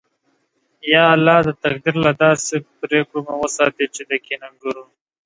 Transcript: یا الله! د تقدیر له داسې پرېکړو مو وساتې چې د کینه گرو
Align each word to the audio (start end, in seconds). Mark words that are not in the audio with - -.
یا 0.93 1.03
الله! 1.15 1.37
د 1.47 1.49
تقدیر 1.63 1.95
له 2.05 2.11
داسې 2.23 2.55
پرېکړو 2.81 3.19
مو 3.27 3.35
وساتې 3.43 3.85
چې 3.95 4.01
د 4.09 4.11
کینه 4.25 4.49
گرو 4.61 4.83